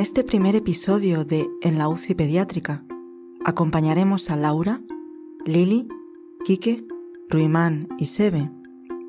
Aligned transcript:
En 0.00 0.04
este 0.04 0.24
primer 0.24 0.56
episodio 0.56 1.26
de 1.26 1.46
En 1.60 1.76
la 1.76 1.88
UCI 1.88 2.14
pediátrica 2.14 2.82
acompañaremos 3.44 4.30
a 4.30 4.36
Laura, 4.36 4.80
Lili, 5.44 5.88
Quique, 6.42 6.86
Ruimán 7.28 7.86
y 7.98 8.06
Sebe, 8.06 8.50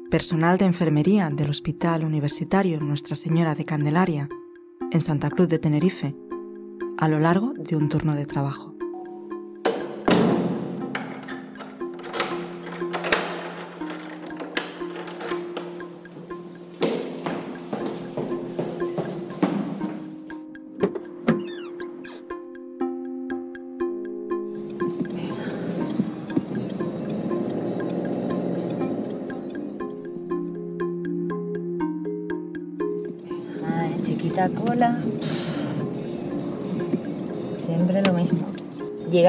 personal 0.10 0.58
de 0.58 0.66
enfermería 0.66 1.30
del 1.30 1.50
Hospital 1.50 2.04
Universitario 2.04 2.82
Nuestra 2.82 3.16
Señora 3.16 3.56
de 3.56 3.64
Candelaria, 3.64 4.28
en 4.92 5.00
Santa 5.00 5.30
Cruz 5.30 5.48
de 5.48 5.60
Tenerife, 5.60 6.14
a 6.98 7.08
lo 7.08 7.22
largo 7.22 7.54
de 7.54 7.78
un 7.78 7.88
turno 7.88 8.14
de 8.14 8.26
trabajo. 8.26 8.71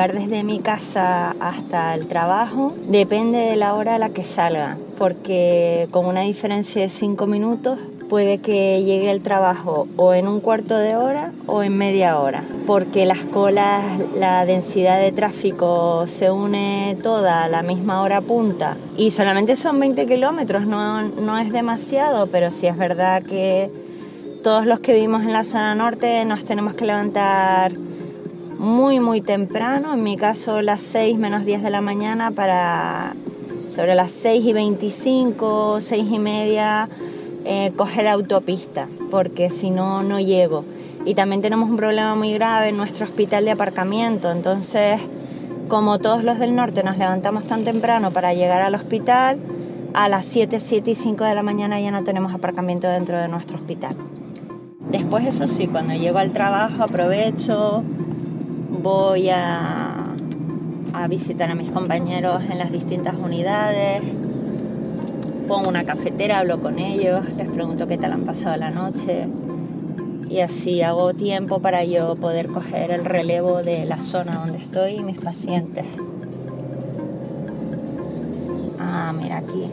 Llegar 0.02 0.20
desde 0.20 0.42
mi 0.42 0.58
casa 0.58 1.36
hasta 1.38 1.94
el 1.94 2.08
trabajo 2.08 2.72
depende 2.88 3.38
de 3.38 3.54
la 3.54 3.74
hora 3.74 3.94
a 3.94 3.98
la 4.00 4.08
que 4.08 4.24
salga, 4.24 4.76
porque 4.98 5.86
con 5.92 6.06
una 6.06 6.22
diferencia 6.22 6.82
de 6.82 6.88
5 6.88 7.24
minutos 7.28 7.78
puede 8.08 8.38
que 8.38 8.82
llegue 8.82 9.10
al 9.10 9.20
trabajo 9.20 9.86
o 9.96 10.12
en 10.12 10.26
un 10.26 10.40
cuarto 10.40 10.76
de 10.76 10.96
hora 10.96 11.30
o 11.46 11.62
en 11.62 11.78
media 11.78 12.18
hora, 12.18 12.42
porque 12.66 13.06
las 13.06 13.24
colas, 13.26 13.84
la 14.18 14.44
densidad 14.44 15.00
de 15.00 15.12
tráfico 15.12 16.04
se 16.08 16.32
une 16.32 16.96
toda 17.00 17.44
a 17.44 17.48
la 17.48 17.62
misma 17.62 18.02
hora 18.02 18.20
punta. 18.22 18.76
Y 18.96 19.12
solamente 19.12 19.54
son 19.54 19.78
20 19.78 20.04
kilómetros, 20.06 20.66
no, 20.66 21.02
no 21.02 21.38
es 21.38 21.52
demasiado, 21.52 22.26
pero 22.26 22.50
sí 22.50 22.66
es 22.66 22.76
verdad 22.76 23.22
que 23.22 23.70
todos 24.42 24.66
los 24.66 24.80
que 24.80 24.94
vivimos 24.94 25.22
en 25.22 25.32
la 25.32 25.44
zona 25.44 25.76
norte 25.76 26.24
nos 26.24 26.44
tenemos 26.44 26.74
que 26.74 26.86
levantar 26.86 27.70
muy 28.62 29.00
muy 29.00 29.20
temprano, 29.20 29.92
en 29.92 30.04
mi 30.04 30.16
caso 30.16 30.62
las 30.62 30.80
6 30.82 31.18
menos 31.18 31.44
10 31.44 31.64
de 31.64 31.70
la 31.70 31.80
mañana 31.80 32.30
para 32.30 33.12
sobre 33.66 33.96
las 33.96 34.12
6 34.12 34.46
y 34.46 34.52
25, 34.52 35.80
6 35.80 36.06
y 36.08 36.18
media 36.20 36.88
eh, 37.44 37.72
coger 37.76 38.06
autopista, 38.06 38.86
porque 39.10 39.50
si 39.50 39.70
no, 39.70 40.04
no 40.04 40.20
llego. 40.20 40.64
Y 41.04 41.16
también 41.16 41.42
tenemos 41.42 41.70
un 41.70 41.76
problema 41.76 42.14
muy 42.14 42.32
grave 42.34 42.68
en 42.68 42.76
nuestro 42.76 43.04
hospital 43.04 43.44
de 43.44 43.50
aparcamiento, 43.50 44.30
entonces 44.30 45.00
como 45.66 45.98
todos 45.98 46.22
los 46.22 46.38
del 46.38 46.54
norte 46.54 46.84
nos 46.84 46.98
levantamos 46.98 47.42
tan 47.44 47.64
temprano 47.64 48.12
para 48.12 48.32
llegar 48.32 48.62
al 48.62 48.76
hospital, 48.76 49.40
a 49.92 50.08
las 50.08 50.24
7, 50.26 50.60
7 50.60 50.88
y 50.88 50.94
5 50.94 51.24
de 51.24 51.34
la 51.34 51.42
mañana 51.42 51.80
ya 51.80 51.90
no 51.90 52.04
tenemos 52.04 52.32
aparcamiento 52.32 52.86
dentro 52.86 53.18
de 53.18 53.26
nuestro 53.26 53.56
hospital. 53.56 53.96
Después, 54.92 55.26
eso 55.26 55.48
sí, 55.48 55.66
cuando 55.66 55.94
llego 55.94 56.18
al 56.18 56.32
trabajo 56.32 56.84
aprovecho, 56.84 57.82
voy 58.80 59.28
a, 59.30 60.06
a 60.92 61.08
visitar 61.08 61.50
a 61.50 61.54
mis 61.54 61.70
compañeros 61.70 62.42
en 62.50 62.58
las 62.58 62.72
distintas 62.72 63.14
unidades, 63.14 64.02
pongo 65.48 65.68
una 65.68 65.84
cafetera, 65.84 66.38
hablo 66.38 66.60
con 66.60 66.78
ellos, 66.78 67.24
les 67.36 67.48
pregunto 67.48 67.86
qué 67.86 67.98
tal 67.98 68.12
han 68.12 68.24
pasado 68.24 68.56
la 68.56 68.70
noche 68.70 69.28
y 70.32 70.40
así 70.40 70.80
hago 70.80 71.12
tiempo 71.12 71.60
para 71.60 71.84
yo 71.84 72.16
poder 72.16 72.48
coger 72.48 72.90
el 72.90 73.04
relevo 73.04 73.62
de 73.62 73.84
la 73.84 74.00
zona 74.00 74.36
donde 74.36 74.56
estoy 74.58 74.94
y 74.94 75.02
mis 75.02 75.18
pacientes. 75.18 75.84
Ah, 78.80 79.12
mira 79.14 79.38
aquí. 79.38 79.64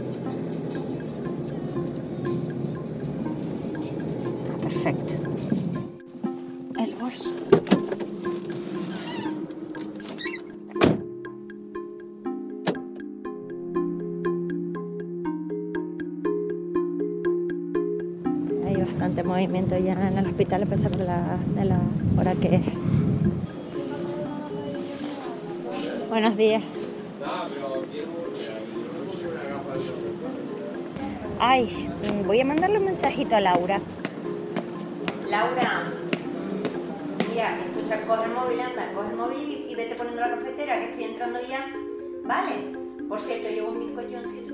En 20.19 20.25
el 20.25 20.31
hospital 20.31 20.63
a 20.63 20.65
pesar 20.65 20.91
de 20.91 21.05
la, 21.05 21.37
de 21.55 21.65
la 21.65 21.79
hora 22.17 22.35
que 22.35 22.55
es. 22.55 22.61
Buenos 26.09 26.35
días. 26.35 26.61
Ay, 31.39 31.89
voy 32.27 32.41
a 32.41 32.45
mandarle 32.45 32.79
un 32.79 32.85
mensajito 32.85 33.35
a 33.37 33.39
Laura. 33.39 33.79
Laura, 35.29 35.83
mira, 37.29 37.57
escucha, 37.59 38.01
coge 38.05 38.25
el 38.25 38.31
móvil, 38.31 38.59
anda, 38.59 38.91
coge 38.93 39.09
el 39.11 39.15
móvil 39.15 39.65
y 39.69 39.75
vete 39.75 39.95
poniendo 39.95 40.21
la 40.21 40.31
cafetera, 40.31 40.79
que 40.79 40.85
estoy 40.85 41.03
entrando 41.05 41.39
ya. 41.47 41.65
Vale. 42.25 42.77
Por 43.07 43.19
cierto, 43.21 43.49
llevo 43.49 43.69
un 43.69 43.79
bizcochoncito, 43.79 44.48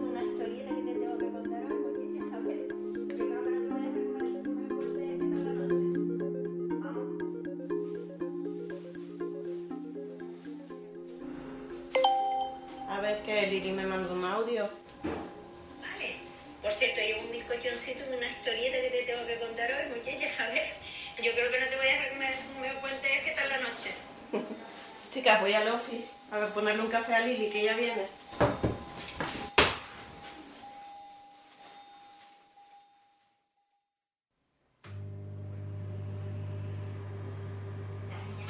creo 21.36 21.52
que 21.52 21.60
no 21.60 21.68
te 21.68 21.76
voy 21.76 21.88
a 21.88 21.92
dejar 21.92 22.10
que 22.10 22.16
me, 22.16 22.30
me 22.62 22.80
cuentes 22.80 23.24
qué 23.24 23.32
tal 23.32 23.50
la 23.50 23.58
noche. 23.58 23.92
Chicas, 25.14 25.42
voy 25.42 25.54
al 25.54 25.68
office 25.68 26.16
a 26.32 26.40
ver, 26.40 26.50
ponerle 26.50 26.82
un 26.82 26.90
café 26.90 27.16
a 27.16 27.20
Lili, 27.20 27.50
que 27.50 27.64
ya 27.64 27.76
viene. 27.76 28.08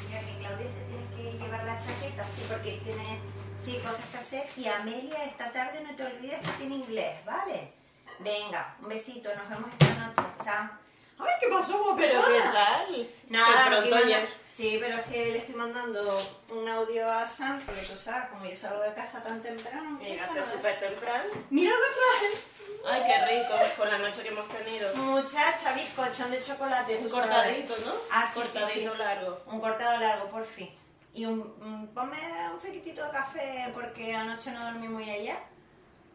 Mira 0.08 0.20
que 0.20 0.38
Claudia 0.38 0.66
se 0.68 0.80
tiene 0.84 1.06
que 1.14 1.38
llevar 1.38 1.64
la 1.64 1.78
chaqueta, 1.78 2.24
sí, 2.24 2.42
porque 2.48 2.80
tiene 2.82 3.20
sí, 3.62 3.78
cosas 3.84 4.04
que 4.10 4.16
hacer. 4.16 4.46
Y 4.56 4.66
Amelia, 4.66 5.24
esta 5.26 5.52
tarde 5.52 5.80
no 5.82 5.94
te 5.94 6.06
olvides 6.06 6.40
que 6.40 6.52
tiene 6.52 6.76
inglés, 6.76 7.24
¿vale? 7.24 7.72
Venga, 8.20 8.74
un 8.80 8.88
besito, 8.88 9.28
nos 9.34 9.48
vemos 9.50 9.70
esta 9.78 9.94
noche. 9.94 10.22
Chao. 10.42 10.85
¡Ay, 11.18 11.32
qué 11.40 11.48
pasó, 11.48 11.94
Pero 11.96 12.26
qué 12.26 12.40
tal. 12.40 13.08
Nada, 13.28 13.70
no 13.70 13.76
pronto 13.88 14.06
ya- 14.06 14.26
Sí, 14.50 14.78
pero 14.80 14.96
es 14.98 15.06
que 15.08 15.32
le 15.32 15.38
estoy 15.38 15.54
mandando 15.54 16.18
un 16.50 16.66
audio 16.68 17.10
a 17.10 17.26
Sam, 17.26 17.60
porque 17.66 17.82
tú 17.82 17.94
sabes, 18.02 18.30
como 18.30 18.46
yo 18.46 18.56
salgo 18.56 18.80
de 18.82 18.94
casa 18.94 19.22
tan 19.22 19.42
temprano. 19.42 19.98
Llegaste 20.00 20.42
súper 20.50 20.80
temprano. 20.80 21.24
Mira 21.50 21.72
lo 21.72 21.76
que 21.76 21.92
traje. 21.92 22.44
Ay, 22.88 23.02
qué 23.06 23.26
rico 23.38 23.54
con 23.76 23.90
la 23.90 23.98
noche 23.98 24.22
que 24.22 24.28
hemos 24.28 24.48
tenido. 24.48 24.94
Muchacha, 24.96 25.72
bizcochón 25.74 26.30
de 26.30 26.42
chocolate. 26.42 26.96
Un 26.96 27.02
tú 27.02 27.10
sabes. 27.10 27.26
cortadito, 27.28 27.74
¿no? 27.84 27.92
Ah, 28.10 28.26
sí, 28.26 28.34
cortadito 28.40 28.68
sí, 28.72 28.80
sí. 28.92 28.98
largo. 28.98 29.42
Un 29.46 29.60
cortado 29.60 29.98
largo, 30.00 30.28
por 30.30 30.44
fin. 30.46 30.70
Y 31.12 31.26
un, 31.26 31.40
un- 31.60 31.88
ponme 31.94 32.18
un 32.52 32.60
fequitito 32.60 33.04
de 33.04 33.10
café 33.10 33.70
porque 33.74 34.14
anoche 34.14 34.50
no 34.52 34.64
dormí 34.64 34.88
muy 34.88 35.10
allá. 35.10 35.38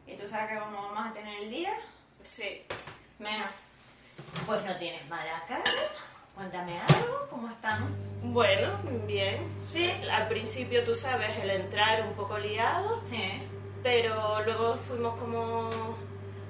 Y 0.07 0.15
tú 0.15 0.27
sabes 0.27 0.49
que 0.49 0.59
como 0.59 0.81
vamos 0.93 1.11
a 1.11 1.13
tener 1.13 1.43
el 1.43 1.49
día. 1.51 1.73
Sí. 2.21 2.63
Venga. 3.19 3.51
Pues 4.45 4.63
no 4.65 4.75
tienes 4.77 5.07
mala 5.09 5.43
cara. 5.47 5.63
Cuéntame 6.35 6.79
algo, 6.79 7.27
¿cómo 7.29 7.49
estamos? 7.49 7.89
Bueno, 8.23 8.69
bien. 9.05 9.47
Sí. 9.65 9.91
Al 10.11 10.27
principio, 10.27 10.83
tú 10.83 10.93
sabes, 10.93 11.37
el 11.41 11.49
entrar 11.49 12.01
un 12.03 12.13
poco 12.13 12.37
liado, 12.37 13.03
¿Eh? 13.11 13.41
pero 13.83 14.43
luego 14.45 14.77
fuimos 14.87 15.19
como 15.19 15.69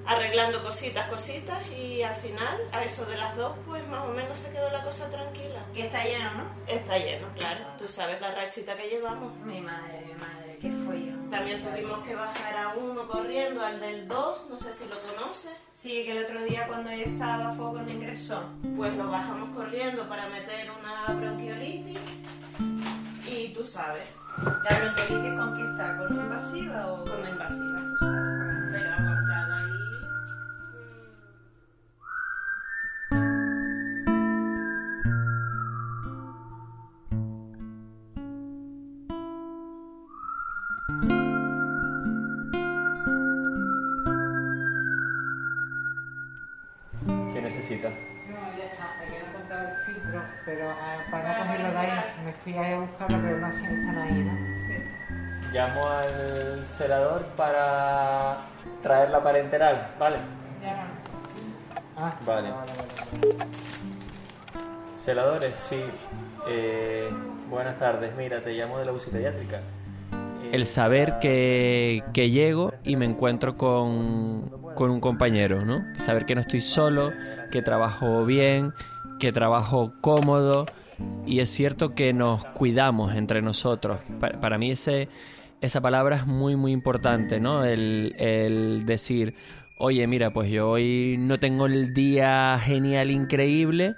arreglando 0.06 0.64
cositas, 0.64 1.08
cositas 1.10 1.66
y 1.70 2.02
al 2.02 2.16
final, 2.16 2.58
a 2.72 2.84
eso 2.84 3.06
de 3.06 3.18
las 3.18 3.36
dos, 3.36 3.56
pues 3.68 3.86
más 3.88 4.04
o 4.04 4.10
menos 4.10 4.38
se 4.38 4.52
quedó 4.52 4.70
la 4.72 4.84
cosa 4.84 5.10
tranquila. 5.10 5.64
Que 5.74 5.86
está 5.86 6.04
lleno, 6.04 6.32
¿no? 6.34 6.44
Está 6.68 6.98
lleno, 6.98 7.28
claro. 7.38 7.60
Tú 7.80 7.88
sabes 7.88 8.20
la 8.20 8.32
rachita 8.32 8.76
que 8.76 8.90
llevamos. 8.90 9.36
Mi 9.46 9.62
madre, 9.62 10.02
mi 10.06 10.14
madre, 10.14 10.41
qué 10.62 10.72
follón. 10.72 11.30
También 11.32 11.62
tuvimos 11.64 12.00
que 12.08 12.16
bajar 12.16 12.58
a 12.58 12.76
uno 12.76 13.08
corriendo, 13.08 13.66
al 13.66 13.80
del 13.80 14.08
2, 14.08 14.50
no 14.50 14.58
sé 14.58 14.72
si 14.72 14.88
lo 14.88 15.00
conoces. 15.02 15.54
Sí, 15.74 16.04
que 16.06 16.12
el 16.12 16.26
otro 16.26 16.44
día 16.44 16.68
cuando 16.68 16.92
yo 16.92 17.04
estaba 17.04 17.52
fue 17.54 17.72
cuando 17.72 17.92
ingresó. 17.92 18.44
Pues 18.76 18.94
lo 18.94 19.10
bajamos 19.10 19.56
corriendo 19.56 20.08
para 20.08 20.30
meter 20.30 20.70
una 20.72 21.20
bronquiolitis 21.20 22.00
y 23.30 23.48
tú 23.54 23.64
sabes, 23.64 24.06
¿La 24.38 24.80
bronquiolitis 24.80 25.40
con 25.40 25.58
qué 25.58 25.62
está? 25.72 25.98
¿Con 25.98 26.14
una 26.14 26.24
invasiva 26.24 26.88
o...? 26.94 27.04
con 27.04 27.22
la 27.22 27.30
invasiva, 27.30 27.80
tú 27.80 27.98
sabes, 28.00 28.41
Llamo 55.54 55.86
al 55.88 56.66
celador 56.78 57.24
para 57.36 58.38
traer 58.82 59.10
la 59.10 59.22
parenteral, 59.22 59.88
¿vale? 60.00 60.18
Ya. 60.64 60.88
Ah, 61.98 62.14
Vale. 62.26 62.50
Celadores, 64.98 65.54
sí. 65.56 65.82
Eh, 66.48 67.10
buenas 67.50 67.78
tardes, 67.80 68.16
mira, 68.16 68.42
te 68.42 68.54
llamo 68.54 68.78
de 68.80 68.86
la 68.86 68.92
UCI 68.94 69.10
pediátrica. 69.12 69.58
Eh, 69.58 70.50
el 70.54 70.66
saber 70.66 71.20
que, 71.20 72.04
que 72.14 72.30
llego 72.30 72.74
y 72.84 72.96
me 72.96 73.06
encuentro 73.06 73.58
con, 73.58 74.50
con 74.76 74.90
un 74.90 75.00
compañero, 75.02 75.66
¿no? 75.66 75.84
Saber 75.98 76.26
que 76.26 76.36
no 76.36 76.42
estoy 76.42 76.62
solo, 76.62 77.12
que 77.52 77.62
trabajo 77.62 78.26
bien, 78.26 78.74
que 79.20 79.32
trabajo 79.32 79.94
cómodo 80.02 80.66
y 81.26 81.40
es 81.40 81.50
cierto 81.50 81.94
que 81.96 82.14
nos 82.14 82.46
cuidamos 82.46 83.16
entre 83.16 83.42
nosotros. 83.42 84.00
Pa- 84.20 84.40
Para, 84.40 84.58
mí 84.60 84.72
ese, 84.72 85.10
esa 85.62 85.82
palabra 85.82 86.18
es 86.18 86.28
muy, 86.28 86.56
muy 86.56 86.72
importante, 86.72 87.40
¿no? 87.40 87.64
El, 87.64 88.16
el 88.18 88.86
decir, 88.86 89.36
oye, 89.78 90.06
mira, 90.08 90.34
pues 90.34 90.50
yo 90.50 90.70
hoy 90.72 91.16
no 91.20 91.40
tengo 91.40 91.68
el 91.68 91.94
día 91.94 92.60
genial, 92.60 93.12
increíble 93.12 93.96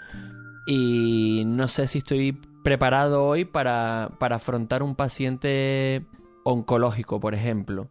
y 0.65 1.43
no 1.45 1.67
sé 1.67 1.87
si 1.87 1.99
estoy 1.99 2.33
preparado 2.63 3.25
hoy 3.25 3.45
para, 3.45 4.11
para 4.19 4.37
afrontar 4.37 4.83
un 4.83 4.95
paciente 4.95 6.05
oncológico, 6.43 7.19
por 7.19 7.33
ejemplo. 7.33 7.89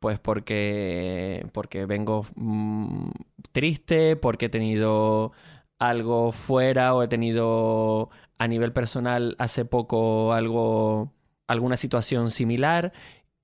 Pues 0.00 0.18
porque, 0.18 1.46
porque 1.52 1.86
vengo 1.86 2.26
mm, 2.36 3.10
triste, 3.52 4.16
porque 4.16 4.46
he 4.46 4.48
tenido 4.50 5.32
algo 5.78 6.30
fuera 6.32 6.94
o 6.94 7.02
he 7.02 7.08
tenido 7.08 8.10
a 8.38 8.48
nivel 8.48 8.72
personal 8.72 9.34
hace 9.38 9.64
poco 9.64 10.34
algo, 10.34 11.13
alguna 11.46 11.76
situación 11.76 12.30
similar 12.30 12.92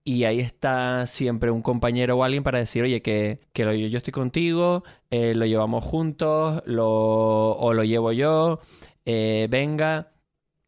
y 0.04 0.24
ahí 0.24 0.40
está 0.40 1.06
siempre 1.06 1.50
un 1.50 1.62
compañero 1.62 2.16
o 2.18 2.24
alguien 2.24 2.42
para 2.42 2.58
decir, 2.58 2.82
oye, 2.82 3.02
que, 3.02 3.40
que 3.52 3.64
lo- 3.64 3.74
yo 3.74 3.98
estoy 3.98 4.12
contigo, 4.12 4.82
eh, 5.10 5.34
lo 5.34 5.46
llevamos 5.46 5.84
juntos, 5.84 6.62
lo, 6.66 6.88
o 7.52 7.74
lo 7.74 7.84
llevo 7.84 8.12
yo, 8.12 8.60
eh, 9.04 9.46
venga. 9.50 10.12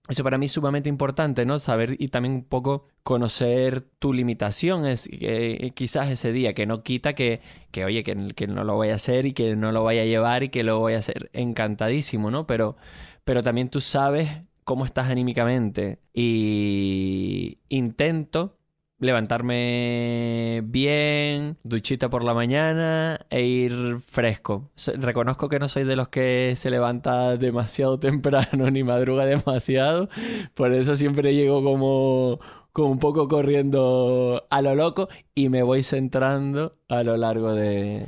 Eso 0.08 0.24
para 0.24 0.36
mí 0.36 0.46
es 0.46 0.52
sumamente 0.52 0.88
importante, 0.88 1.46
¿no? 1.46 1.58
Saber 1.60 1.96
y 1.98 2.08
también 2.08 2.34
un 2.34 2.44
poco 2.44 2.88
conocer 3.04 3.82
tu 4.00 4.12
limitación, 4.12 4.84
es 4.84 5.08
eh, 5.12 5.70
quizás 5.74 6.10
ese 6.10 6.32
día, 6.32 6.54
que 6.54 6.66
no 6.66 6.82
quita 6.82 7.14
que, 7.14 7.40
que 7.70 7.84
oye, 7.84 8.02
que, 8.02 8.34
que 8.34 8.48
no 8.48 8.64
lo 8.64 8.76
vaya 8.78 8.94
a 8.94 8.96
hacer 8.96 9.26
y 9.26 9.32
que 9.32 9.54
no 9.56 9.70
lo 9.72 9.84
vaya 9.84 10.02
a 10.02 10.04
llevar 10.04 10.42
y 10.42 10.48
que 10.50 10.64
lo 10.64 10.80
voy 10.80 10.94
a 10.94 10.98
hacer 10.98 11.30
encantadísimo, 11.32 12.30
¿no? 12.32 12.46
Pero, 12.48 12.76
pero 13.24 13.42
también 13.42 13.70
tú 13.70 13.80
sabes 13.80 14.28
cómo 14.64 14.84
estás 14.84 15.08
anímicamente 15.10 15.98
y 16.12 17.58
intento 17.68 18.56
levantarme 18.98 20.62
bien, 20.64 21.56
duchita 21.64 22.08
por 22.08 22.22
la 22.22 22.34
mañana 22.34 23.26
e 23.30 23.42
ir 23.42 23.98
fresco. 24.06 24.70
Reconozco 24.94 25.48
que 25.48 25.58
no 25.58 25.68
soy 25.68 25.82
de 25.84 25.96
los 25.96 26.08
que 26.08 26.52
se 26.54 26.70
levanta 26.70 27.36
demasiado 27.36 27.98
temprano 28.00 28.70
ni 28.70 28.84
madruga 28.84 29.26
demasiado, 29.26 30.08
por 30.54 30.72
eso 30.72 30.94
siempre 30.94 31.34
llego 31.34 31.64
como, 31.64 32.38
como 32.72 32.90
un 32.92 32.98
poco 33.00 33.26
corriendo 33.26 34.44
a 34.50 34.62
lo 34.62 34.74
loco 34.76 35.08
y 35.34 35.48
me 35.48 35.62
voy 35.64 35.82
centrando 35.82 36.76
a 36.88 37.02
lo 37.02 37.16
largo 37.16 37.54
de- 37.54 38.06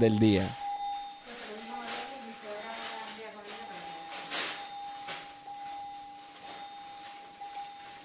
del 0.00 0.18
día. 0.18 0.48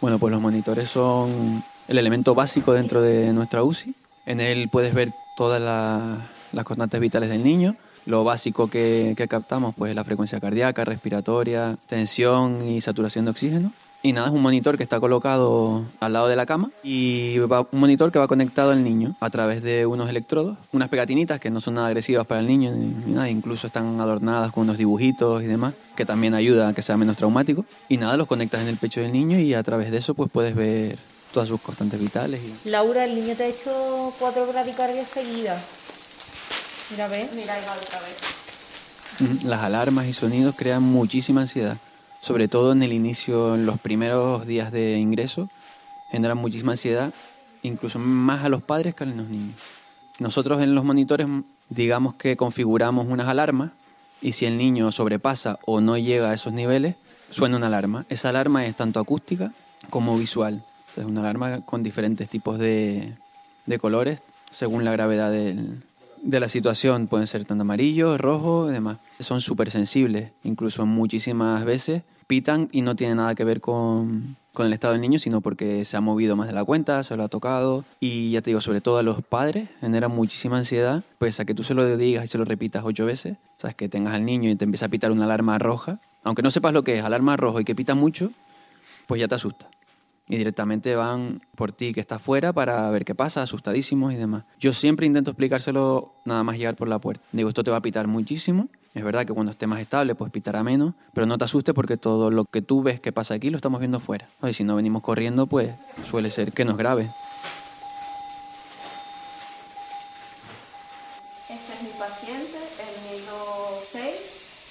Bueno, 0.05 0.19
pues 0.19 0.29
los 0.31 0.39
monitores 0.39 0.87
son 0.87 1.63
el 1.87 1.97
elemento 1.97 2.35
básico 2.35 2.73
dentro 2.73 3.01
de 3.01 3.33
nuestra 3.33 3.63
UCI. 3.63 3.95
En 4.27 4.39
él 4.39 4.69
puedes 4.69 4.93
ver 4.93 5.11
todas 5.35 5.59
la- 5.59 6.29
las 6.51 6.63
constantes 6.63 6.99
vitales 7.01 7.27
del 7.27 7.43
niño. 7.43 7.75
Lo 8.05 8.23
básico 8.23 8.67
que, 8.69 9.15
que 9.17 9.27
captamos 9.27 9.73
pues 9.75 9.89
es 9.89 9.95
la 9.95 10.03
frecuencia 10.03 10.39
cardíaca, 10.39 10.85
respiratoria, 10.85 11.77
tensión 11.87 12.61
y 12.67 12.81
saturación 12.81 13.25
de 13.25 13.31
oxígeno. 13.31 13.71
Y 14.05 14.13
nada, 14.13 14.27
es 14.27 14.33
un 14.33 14.41
monitor 14.43 14.77
que 14.77 14.83
está 14.83 14.99
colocado 14.99 15.83
al 15.99 16.13
lado 16.13 16.27
de 16.27 16.35
la 16.35 16.45
cama 16.45 16.69
y 16.83 17.39
va- 17.39 17.61
un 17.71 17.79
monitor 17.79 18.11
que 18.11 18.19
va 18.19 18.27
conectado 18.27 18.69
al 18.69 18.83
niño 18.83 19.15
a 19.19 19.31
través 19.31 19.63
de 19.63 19.87
unos 19.87 20.07
electrodos, 20.07 20.57
unas 20.73 20.89
pegatinitas 20.89 21.39
que 21.39 21.49
no 21.49 21.59
son 21.59 21.73
nada 21.73 21.87
agresivas 21.87 22.27
para 22.27 22.39
el 22.39 22.45
niño 22.45 22.71
ni, 22.71 22.85
ni 22.85 23.13
nada, 23.13 23.27
incluso 23.31 23.65
están 23.65 23.99
adornadas 23.99 24.51
con 24.51 24.65
unos 24.65 24.77
dibujitos 24.77 25.41
y 25.41 25.47
demás, 25.47 25.73
que 25.95 26.05
también 26.05 26.35
ayuda 26.35 26.67
a 26.67 26.73
que 26.73 26.83
sea 26.83 26.97
menos 26.97 27.17
traumático. 27.17 27.65
Y 27.89 27.97
nada, 27.97 28.15
los 28.15 28.27
conectas 28.27 28.61
en 28.61 28.67
el 28.67 28.77
pecho 28.77 29.01
del 29.01 29.11
niño 29.11 29.39
y 29.39 29.55
a 29.55 29.63
través 29.63 29.89
de 29.89 29.97
eso 29.97 30.13
pues 30.13 30.29
puedes 30.31 30.53
ver 30.53 30.99
todas 31.33 31.49
sus 31.49 31.59
constantes 31.59 31.99
vitales. 31.99 32.41
Y... 32.63 32.69
Laura, 32.69 33.05
el 33.05 33.15
niño 33.15 33.35
te 33.35 33.43
ha 33.45 33.47
hecho 33.47 34.13
cuatro 34.19 34.45
bradicardias 34.45 35.07
seguidas. 35.07 35.63
Mira, 36.91 37.07
¿ves? 37.07 37.27
Mira, 37.33 37.57
otra 37.57 37.99
vez. 38.01 39.43
Las 39.45 39.63
alarmas 39.63 40.05
y 40.05 40.13
sonidos 40.13 40.53
crean 40.55 40.83
muchísima 40.83 41.41
ansiedad, 41.41 41.77
sobre 42.25 42.47
todo 42.47 42.71
en 42.71 42.81
el 42.81 42.91
inicio, 42.91 43.53
en 43.53 43.67
los 43.67 43.77
primeros 43.77 44.47
días 44.47 44.71
de 44.71 44.97
ingreso, 44.97 45.47
generan 46.09 46.39
muchísima 46.39 46.71
ansiedad, 46.71 47.13
incluso 47.61 47.99
más 47.99 48.43
a 48.43 48.49
los 48.49 48.63
padres 48.63 48.95
que 48.95 49.03
a 49.03 49.07
los 49.07 49.29
niños. 49.29 49.55
Nosotros 50.17 50.59
en 50.61 50.73
los 50.73 50.83
monitores, 50.83 51.27
digamos 51.69 52.15
que 52.15 52.35
configuramos 52.35 53.05
unas 53.07 53.27
alarmas 53.27 53.73
y 54.23 54.31
si 54.31 54.47
el 54.47 54.57
niño 54.57 54.91
sobrepasa 54.91 55.59
o 55.67 55.81
no 55.81 55.99
llega 55.99 56.31
a 56.31 56.33
esos 56.33 56.51
niveles, 56.51 56.95
suena 57.29 57.57
una 57.57 57.67
alarma. 57.67 58.07
Esa 58.09 58.29
alarma 58.29 58.65
es 58.65 58.75
tanto 58.75 58.99
acústica 58.99 59.53
como 59.91 60.17
visual. 60.17 60.65
Es 60.97 61.05
una 61.05 61.19
alarma 61.19 61.61
con 61.61 61.83
diferentes 61.83 62.27
tipos 62.27 62.57
de, 62.57 63.13
de 63.67 63.77
colores 63.77 64.19
según 64.49 64.83
la 64.83 64.91
gravedad 64.91 65.29
del, 65.29 65.83
de 66.23 66.39
la 66.39 66.49
situación. 66.49 67.05
Pueden 67.05 67.27
ser 67.27 67.45
tanto 67.45 67.61
amarillo, 67.61 68.17
rojo 68.17 68.67
y 68.67 68.73
demás. 68.73 68.97
Son 69.19 69.41
súper 69.41 69.69
sensibles, 69.69 70.31
incluso 70.43 70.87
muchísimas 70.87 71.63
veces 71.65 72.01
pitan 72.27 72.69
y 72.71 72.81
no 72.81 72.95
tiene 72.95 73.15
nada 73.15 73.35
que 73.35 73.43
ver 73.43 73.61
con, 73.61 74.35
con 74.55 74.65
el 74.65 74.73
estado 74.73 74.93
del 74.93 75.01
niño, 75.01 75.19
sino 75.19 75.41
porque 75.41 75.85
se 75.85 75.97
ha 75.97 76.01
movido 76.01 76.35
más 76.35 76.47
de 76.47 76.53
la 76.53 76.63
cuenta, 76.63 77.03
se 77.03 77.15
lo 77.15 77.23
ha 77.23 77.27
tocado. 77.27 77.85
Y 77.99 78.31
ya 78.31 78.41
te 78.41 78.49
digo, 78.49 78.61
sobre 78.61 78.81
todo 78.81 78.97
a 78.97 79.03
los 79.03 79.23
padres, 79.23 79.69
genera 79.81 80.07
muchísima 80.07 80.57
ansiedad, 80.57 81.03
pues 81.19 81.39
a 81.39 81.45
que 81.45 81.53
tú 81.53 81.63
se 81.63 81.75
lo 81.75 81.97
digas 81.97 82.23
y 82.23 82.27
se 82.27 82.37
lo 82.39 82.45
repitas 82.45 82.83
ocho 82.83 83.05
veces, 83.05 83.37
sabes 83.59 83.75
que 83.75 83.87
tengas 83.89 84.15
al 84.15 84.25
niño 84.25 84.49
y 84.49 84.55
te 84.55 84.65
empieza 84.65 84.87
a 84.87 84.89
pitar 84.89 85.11
una 85.11 85.25
alarma 85.25 85.59
roja, 85.59 85.99
aunque 86.23 86.41
no 86.41 86.49
sepas 86.49 86.73
lo 86.73 86.83
que 86.83 86.97
es 86.97 87.03
alarma 87.03 87.37
roja 87.37 87.61
y 87.61 87.65
que 87.65 87.75
pita 87.75 87.93
mucho, 87.93 88.31
pues 89.05 89.21
ya 89.21 89.27
te 89.27 89.35
asusta. 89.35 89.69
Y 90.27 90.37
directamente 90.37 90.95
van 90.95 91.41
por 91.55 91.71
ti 91.71 91.93
que 91.93 91.99
estás 91.99 92.19
fuera 92.19 92.51
para 92.51 92.89
ver 92.89 93.05
qué 93.05 93.13
pasa, 93.13 93.43
asustadísimos 93.43 94.11
y 94.11 94.15
demás. 94.15 94.43
Yo 94.59 94.73
siempre 94.73 95.05
intento 95.05 95.29
explicárselo 95.29 96.13
nada 96.25 96.43
más 96.43 96.57
llegar 96.57 96.75
por 96.75 96.87
la 96.87 96.97
puerta. 96.97 97.23
Digo, 97.31 97.47
esto 97.47 97.63
te 97.63 97.69
va 97.69 97.77
a 97.77 97.81
pitar 97.81 98.07
muchísimo. 98.07 98.67
Es 98.95 99.03
verdad 99.03 99.25
que 99.25 99.33
cuando 99.33 99.51
esté 99.51 99.67
más 99.67 99.81
estable, 99.81 100.15
pues 100.15 100.31
pitará 100.31 100.63
menos, 100.63 100.93
pero 101.13 101.27
no 101.27 101.37
te 101.37 101.43
asustes 101.43 101.75
porque 101.75 101.97
todo 101.97 102.31
lo 102.31 102.45
que 102.45 102.61
tú 102.61 102.81
ves 102.81 103.01
que 103.01 103.11
pasa 103.11 103.33
aquí 103.33 103.49
lo 103.49 103.57
estamos 103.57 103.81
viendo 103.81 103.99
fuera. 103.99 104.29
Y 104.41 104.53
si 104.53 104.63
no 104.63 104.77
venimos 104.77 105.03
corriendo, 105.03 105.47
pues 105.47 105.75
suele 106.09 106.31
ser 106.31 106.53
que 106.53 106.63
nos 106.63 106.77
grave. 106.77 107.11
Este 111.49 111.73
es 111.73 111.81
mi 111.83 111.89
paciente, 111.99 112.57
el 112.57 113.17
niño 113.17 113.33
6. 113.91 114.15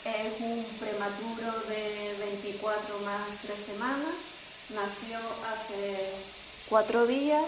Es 0.06 0.40
un 0.40 0.64
prematuro 0.80 1.60
de 1.68 2.16
24 2.18 3.00
más 3.04 3.28
3 3.42 3.58
semanas. 3.66 4.14
Nació 4.74 5.18
hace 5.52 6.14
4 6.70 7.06
días 7.06 7.44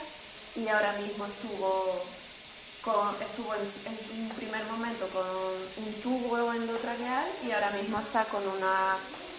y 0.54 0.68
ahora 0.68 0.94
mismo 1.00 1.24
estuvo, 1.24 2.04
estuvo 3.20 3.54
en, 3.54 3.60
en 3.60 4.22
un 4.22 4.28
primer 4.30 4.64
momento 4.66 5.08
con 5.08 5.26
un 5.84 5.92
tubo 6.02 6.52
endotraqueal 6.52 7.26
y 7.46 7.50
ahora 7.50 7.70
mismo 7.70 7.98
está 8.00 8.24
con 8.26 8.46
una 8.46 8.96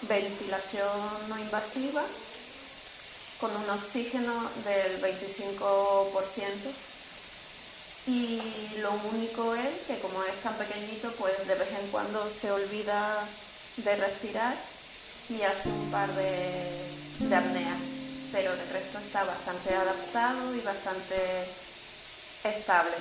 ventilación 0.08 1.30
no 1.30 1.40
invasiva 1.40 2.04
con 3.40 3.56
un 3.56 3.70
oxígeno 3.70 4.34
del 4.66 5.02
25%. 5.02 6.50
Y 8.08 8.42
lo 8.80 8.94
único 9.14 9.54
es 9.54 9.86
que 9.86 10.00
como 10.00 10.24
es 10.24 10.36
tan 10.42 10.56
pequeñito, 10.56 11.12
pues 11.14 11.36
de 11.48 11.56
vez 11.56 11.70
en 11.80 11.88
cuando 11.88 12.30
se 12.30 12.52
olvida 12.52 13.26
de 13.78 13.96
respirar 13.96 14.56
y 15.30 15.42
hace 15.42 15.70
un 15.70 15.92
par 15.92 16.10
de, 16.16 16.90
de 17.20 17.36
apneas. 17.36 17.78
Pero 18.32 18.54
el 18.54 18.70
resto 18.70 18.98
está 19.00 19.24
bastante 19.24 19.74
adaptado 19.74 20.56
y 20.56 20.62
bastante 20.62 21.48
estable. 22.44 22.96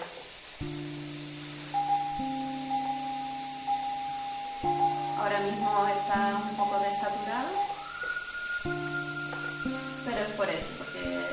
Ahora 5.18 5.40
mismo 5.40 5.86
está 5.86 6.34
un 6.50 6.56
poco 6.56 6.78
desaturado, 6.80 7.50
pero 10.04 10.16
es 10.16 10.30
por 10.34 10.48
eso, 10.48 10.70
porque 10.78 11.26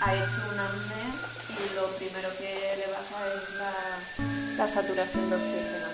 ha 0.00 0.14
hecho 0.14 0.40
una 0.54 0.64
apnea 0.64 1.10
y 1.50 1.74
lo 1.74 1.86
primero 1.98 2.28
que 2.38 2.50
le 2.78 2.86
baja 2.92 3.18
es 3.36 3.44
la, 3.58 3.72
la 4.56 4.68
saturación 4.70 5.28
de 5.28 5.36
oxígeno. 5.36 5.88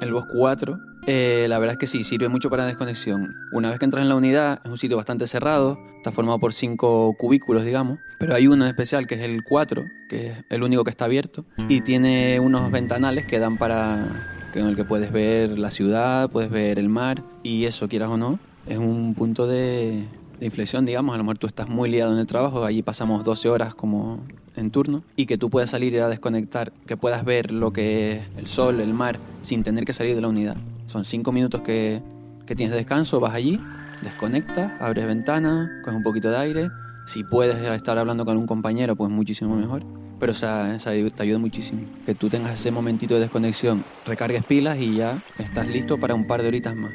El 0.00 0.12
BOS 0.12 0.26
4, 0.26 0.89
eh, 1.06 1.46
la 1.48 1.58
verdad 1.58 1.74
es 1.74 1.78
que 1.78 1.86
sí, 1.86 2.04
sirve 2.04 2.28
mucho 2.28 2.50
para 2.50 2.66
desconexión. 2.66 3.34
Una 3.52 3.70
vez 3.70 3.78
que 3.78 3.84
entras 3.84 4.02
en 4.02 4.08
la 4.08 4.16
unidad, 4.16 4.60
es 4.64 4.70
un 4.70 4.78
sitio 4.78 4.96
bastante 4.96 5.26
cerrado, 5.26 5.78
está 5.96 6.12
formado 6.12 6.38
por 6.38 6.52
cinco 6.52 7.14
cubículos, 7.18 7.64
digamos, 7.64 7.98
pero 8.18 8.34
hay 8.34 8.46
uno 8.46 8.64
en 8.64 8.68
especial 8.68 9.06
que 9.06 9.14
es 9.14 9.22
el 9.22 9.42
4, 9.42 9.84
que 10.08 10.28
es 10.28 10.36
el 10.50 10.62
único 10.62 10.84
que 10.84 10.90
está 10.90 11.06
abierto, 11.06 11.44
y 11.68 11.80
tiene 11.80 12.38
unos 12.38 12.70
ventanales 12.70 13.26
que 13.26 13.38
dan 13.38 13.56
para. 13.56 14.06
que 14.52 14.60
en 14.60 14.66
el 14.66 14.76
que 14.76 14.84
puedes 14.84 15.10
ver 15.10 15.58
la 15.58 15.70
ciudad, 15.70 16.30
puedes 16.30 16.50
ver 16.50 16.78
el 16.78 16.88
mar, 16.88 17.22
y 17.42 17.64
eso, 17.64 17.88
quieras 17.88 18.10
o 18.10 18.16
no, 18.16 18.38
es 18.66 18.78
un 18.78 19.14
punto 19.14 19.46
de, 19.46 20.04
de 20.38 20.46
inflexión, 20.46 20.84
digamos. 20.84 21.14
A 21.14 21.18
lo 21.18 21.24
mejor 21.24 21.38
tú 21.38 21.46
estás 21.46 21.68
muy 21.68 21.90
liado 21.90 22.12
en 22.12 22.18
el 22.18 22.26
trabajo, 22.26 22.64
allí 22.64 22.82
pasamos 22.82 23.24
12 23.24 23.48
horas 23.48 23.74
como 23.74 24.20
en 24.56 24.70
turno, 24.70 25.02
y 25.16 25.24
que 25.24 25.38
tú 25.38 25.48
puedas 25.48 25.70
salir 25.70 25.98
a 26.00 26.08
desconectar, 26.08 26.72
que 26.86 26.98
puedas 26.98 27.24
ver 27.24 27.52
lo 27.52 27.72
que 27.72 28.12
es 28.12 28.22
el 28.36 28.46
sol, 28.46 28.80
el 28.80 28.92
mar, 28.92 29.18
sin 29.40 29.62
tener 29.62 29.84
que 29.84 29.94
salir 29.94 30.14
de 30.14 30.20
la 30.20 30.28
unidad. 30.28 30.56
Son 30.90 31.04
5 31.04 31.30
minutos 31.30 31.60
que, 31.60 32.02
que 32.46 32.56
tienes 32.56 32.72
de 32.72 32.78
descanso, 32.78 33.20
vas 33.20 33.32
allí, 33.32 33.60
desconectas, 34.02 34.72
abres 34.80 35.06
ventana, 35.06 35.70
coges 35.84 35.96
un 35.96 36.02
poquito 36.02 36.30
de 36.30 36.36
aire. 36.36 36.70
Si 37.06 37.22
puedes 37.22 37.56
estar 37.56 37.96
hablando 37.96 38.24
con 38.24 38.36
un 38.36 38.46
compañero, 38.46 38.96
pues 38.96 39.08
muchísimo 39.08 39.54
mejor. 39.54 39.84
Pero 40.18 40.32
o 40.32 40.34
sea, 40.34 40.76
te 40.78 41.22
ayuda 41.22 41.38
muchísimo. 41.38 41.82
Que 42.04 42.16
tú 42.16 42.28
tengas 42.28 42.54
ese 42.54 42.72
momentito 42.72 43.14
de 43.14 43.20
desconexión, 43.20 43.84
recargues 44.04 44.44
pilas 44.44 44.78
y 44.78 44.96
ya 44.96 45.16
estás 45.38 45.68
listo 45.68 45.96
para 45.98 46.14
un 46.14 46.26
par 46.26 46.42
de 46.42 46.48
horitas 46.48 46.74
más. 46.74 46.90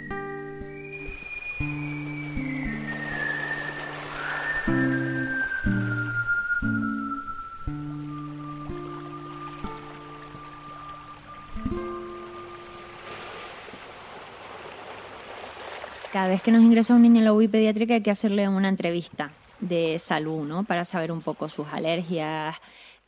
Cada 16.15 16.29
vez 16.29 16.41
que 16.41 16.49
nos 16.49 16.63
ingresa 16.63 16.95
un 16.95 17.01
niño 17.01 17.19
en 17.19 17.25
la 17.25 17.33
UBI 17.33 17.49
pediátrica 17.49 17.95
hay 17.95 18.01
que 18.01 18.09
hacerle 18.09 18.47
una 18.47 18.69
entrevista 18.69 19.33
de 19.59 19.99
salud, 19.99 20.47
¿no? 20.47 20.63
Para 20.63 20.85
saber 20.85 21.11
un 21.11 21.21
poco 21.21 21.49
sus 21.49 21.67
alergias, 21.73 22.55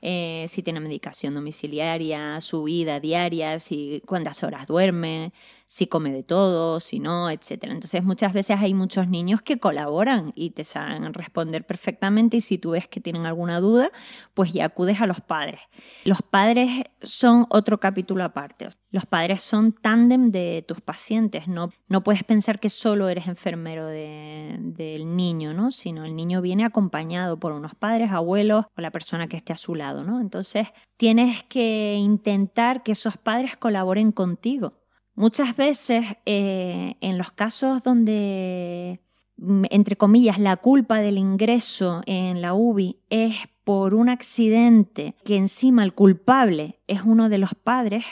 eh, 0.02 0.46
si 0.50 0.62
tiene 0.62 0.82
medicación 0.82 1.34
domiciliaria, 1.34 2.42
su 2.42 2.64
vida 2.64 3.00
diaria, 3.00 3.60
si 3.60 4.04
cuántas 4.06 4.44
horas 4.44 4.68
duerme, 4.68 5.32
si 5.68 5.88
come 5.88 6.12
de 6.14 6.24
todo, 6.24 6.80
si 6.80 7.00
no, 7.00 7.30
etcétera. 7.30 7.74
Entonces 7.74 8.04
muchas 8.04 8.34
veces 8.34 8.60
hay 8.60 8.74
muchos 8.74 9.08
niños 9.10 9.42
que 9.42 9.60
colaboran 9.60 10.32
y 10.36 10.52
te 10.52 10.64
saben 10.64 11.14
responder 11.14 11.66
perfectamente 11.66 12.38
y 12.38 12.42
si 12.42 12.58
tú 12.58 12.72
ves 12.72 12.88
que 12.88 13.02
tienen 13.02 13.26
alguna 13.26 13.60
duda, 13.60 13.92
pues 14.34 14.54
ya 14.54 14.66
acudes 14.66 15.02
a 15.02 15.06
los 15.08 15.22
padres. 15.22 15.60
Los 16.06 16.22
padres 16.22 16.84
son 17.02 17.46
otro 17.50 17.80
capítulo 17.80 18.24
aparte. 18.24 18.70
Los 18.92 19.06
padres 19.06 19.42
son 19.42 19.74
tándem 19.74 20.32
de 20.32 20.64
tus 20.68 20.80
pacientes, 20.80 21.48
no, 21.50 21.72
no 21.90 22.04
puedes 22.04 22.24
pensar 22.24 22.60
que 22.60 22.70
solo 22.70 23.10
eres 23.10 23.28
enfermero 23.28 23.86
de- 23.88 24.56
del 24.60 25.16
niño, 25.18 25.54
¿no? 25.54 25.72
Sino 25.72 26.06
el 26.06 26.16
niño 26.16 26.42
viene 26.42 26.64
acompañado 26.64 27.38
por 27.38 27.52
unos 27.52 27.76
padres, 27.76 28.12
abuelos 28.12 28.66
o 28.78 28.82
la 28.82 28.92
persona 28.92 29.28
que 29.28 29.36
esté 29.36 29.52
a 29.52 29.58
su 29.58 29.76
lado, 29.76 30.04
¿no? 30.06 30.22
Entonces 30.22 30.70
tienes 30.96 31.44
que 31.44 31.96
intentar 31.96 32.84
que 32.84 32.94
esos 32.94 33.18
padres 33.18 33.58
colaboren 33.58 34.12
contigo. 34.14 34.74
Muchas 35.18 35.56
veces 35.56 36.06
eh, 36.28 36.94
en 37.02 37.18
los 37.18 37.32
casos 37.32 37.82
donde, 37.82 39.00
mm, 39.38 39.64
entre 39.72 39.96
comillas, 39.96 40.38
la 40.38 40.58
culpa 40.58 41.00
del 41.00 41.18
ingreso 41.18 42.04
en 42.06 42.40
la 42.44 42.54
UBI 42.54 43.00
es 43.10 43.36
por 43.64 43.96
un 43.96 44.10
accidente 44.10 45.16
que 45.26 45.36
encima 45.36 45.84
el 45.84 45.96
culpable 45.96 46.80
es 46.86 47.02
uno 47.02 47.30
de 47.30 47.40
los 47.40 47.56
padres, 47.56 48.06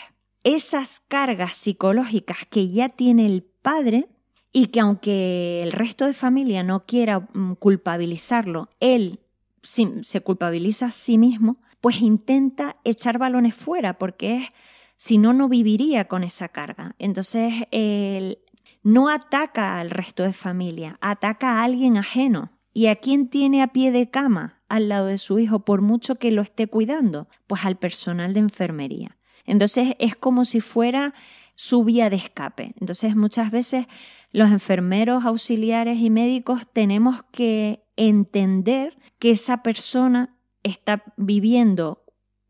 esas 0.43 0.99
cargas 1.07 1.55
psicológicas 1.55 2.39
que 2.49 2.69
ya 2.69 2.89
tiene 2.89 3.27
el 3.27 3.43
padre 3.43 4.07
y 4.51 4.67
que 4.67 4.79
aunque 4.79 5.59
el 5.61 5.73
resto 5.73 6.07
de 6.07 6.13
familia 6.13 6.63
no 6.63 6.87
quiera 6.87 7.19
mm, 7.19 7.53
culpabilizarlo, 7.59 8.67
él 8.79 9.19
se 9.61 10.21
culpabiliza 10.21 10.87
a 10.87 10.91
sí 10.91 11.19
mismo, 11.19 11.57
pues 11.81 12.01
intenta 12.01 12.77
echar 12.83 13.19
balones 13.19 13.53
fuera 13.53 13.99
porque 13.99 14.37
es 14.37 14.49
si 14.97 15.17
no, 15.17 15.33
no 15.33 15.49
viviría 15.49 16.05
con 16.05 16.23
esa 16.23 16.49
carga. 16.49 16.95
Entonces, 16.99 17.53
él 17.71 18.39
no 18.83 19.09
ataca 19.09 19.79
al 19.79 19.89
resto 19.89 20.23
de 20.23 20.33
familia, 20.33 20.97
ataca 21.01 21.59
a 21.59 21.63
alguien 21.63 21.97
ajeno. 21.97 22.51
¿Y 22.73 22.87
a 22.87 22.97
quién 22.97 23.29
tiene 23.29 23.63
a 23.63 23.67
pie 23.67 23.91
de 23.91 24.09
cama 24.09 24.61
al 24.67 24.89
lado 24.89 25.05
de 25.05 25.17
su 25.17 25.39
hijo 25.39 25.59
por 25.59 25.81
mucho 25.81 26.15
que 26.15 26.31
lo 26.31 26.41
esté 26.41 26.67
cuidando? 26.67 27.29
Pues 27.47 27.65
al 27.65 27.77
personal 27.77 28.33
de 28.33 28.41
enfermería. 28.41 29.17
Entonces, 29.45 29.95
es 29.97 30.15
como 30.15 30.43
si 30.43 30.59
fuera 30.59 31.13
su 31.55 31.85
vía 31.85 32.09
de 32.09 32.17
escape. 32.17 32.73
Entonces, 32.79 33.15
muchas 33.15 33.49
veces 33.49 33.87
los 34.31 34.51
enfermeros, 34.51 35.23
auxiliares 35.23 35.99
y 35.99 36.09
médicos 36.09 36.67
tenemos 36.71 37.23
que 37.31 37.85
entender 37.95 38.97
que 39.19 39.31
esa 39.31 39.63
persona 39.63 40.35
está 40.63 41.03
viviendo 41.15 42.04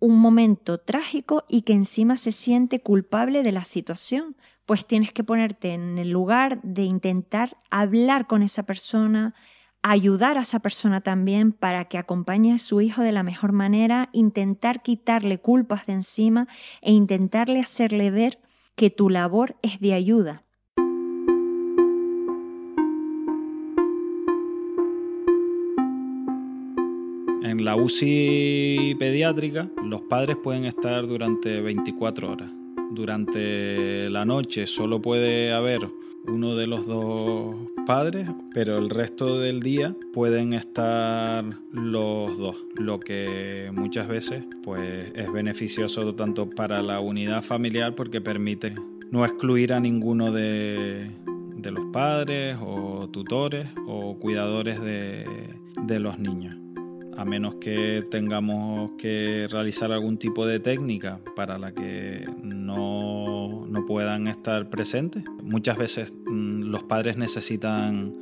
un 0.06 0.20
momento 0.20 0.80
trágico 0.80 1.44
y 1.50 1.64
que 1.64 1.74
encima 1.74 2.16
se 2.16 2.32
siente 2.32 2.80
culpable 2.80 3.44
de 3.44 3.52
la 3.52 3.64
situación, 3.64 4.36
pues 4.66 4.86
tienes 4.86 5.12
que 5.12 5.24
ponerte 5.24 5.74
en 5.74 5.98
el 5.98 6.10
lugar 6.10 6.62
de 6.64 6.84
intentar 6.84 7.58
hablar 7.70 8.28
con 8.28 8.42
esa 8.42 8.64
persona, 8.64 9.36
ayudar 9.82 10.38
a 10.38 10.42
esa 10.42 10.60
persona 10.60 11.02
también 11.02 11.52
para 11.52 11.86
que 11.86 11.98
acompañe 11.98 12.54
a 12.54 12.60
su 12.60 12.82
hijo 12.82 13.02
de 13.02 13.12
la 13.12 13.24
mejor 13.24 13.52
manera, 13.52 14.10
intentar 14.14 14.82
quitarle 14.82 15.40
culpas 15.40 15.86
de 15.86 15.94
encima 15.94 16.48
e 16.82 16.92
intentarle 16.92 17.60
hacerle 17.60 18.10
ver 18.10 18.40
que 18.76 18.90
tu 18.90 19.10
labor 19.10 19.58
es 19.62 19.80
de 19.80 19.94
ayuda. 19.94 20.45
En 27.46 27.64
la 27.64 27.76
UCI 27.76 28.96
pediátrica, 28.98 29.70
los 29.84 30.02
padres 30.02 30.36
pueden 30.44 30.66
estar 30.66 31.06
durante 31.06 31.62
24 31.62 32.32
horas. 32.32 32.50
durante 32.90 34.10
la 34.10 34.26
noche 34.26 34.66
solo 34.66 35.00
puede 35.00 35.54
haber 35.54 35.88
uno 36.28 36.56
de 36.56 36.66
los 36.66 36.88
dos 36.88 37.56
padres, 37.86 38.28
pero 38.52 38.80
el 38.80 38.90
resto 38.90 39.38
del 39.38 39.60
día 39.60 39.96
pueden 40.12 40.54
estar 40.54 41.46
los 41.72 42.36
dos, 42.40 42.56
lo 42.78 43.00
que 43.00 43.70
muchas 43.72 44.08
veces 44.08 44.44
pues 44.64 45.12
es 45.16 45.32
beneficioso 45.32 46.16
tanto 46.16 46.50
para 46.50 46.82
la 46.82 47.00
unidad 47.00 47.44
familiar 47.44 47.94
porque 47.94 48.22
permite 48.22 48.74
no 49.12 49.24
excluir 49.24 49.72
a 49.72 49.80
ninguno 49.80 50.32
de, 50.32 51.12
de 51.58 51.72
los 51.72 51.86
padres 51.94 52.58
o 52.60 53.08
tutores 53.08 53.68
o 53.86 54.18
cuidadores 54.18 54.82
de, 54.82 55.26
de 55.84 56.00
los 56.00 56.18
niños 56.18 56.65
a 57.18 57.26
menos 57.26 57.56
que 57.56 58.04
tengamos 58.10 58.92
que 58.98 59.48
realizar 59.50 59.92
algún 59.92 60.18
tipo 60.18 60.46
de 60.46 60.60
técnica 60.60 61.20
para 61.36 61.58
la 61.58 61.74
que 61.74 62.26
no, 62.44 63.66
no 63.68 63.86
puedan 63.86 64.28
estar 64.28 64.70
presentes. 64.70 65.24
Muchas 65.44 65.78
veces 65.78 66.14
mm, 66.26 66.64
los 66.64 66.84
padres 66.84 67.18
necesitan 67.18 68.14